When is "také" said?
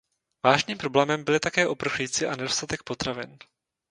1.39-1.67